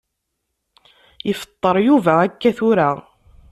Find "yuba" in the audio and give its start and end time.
1.87-2.13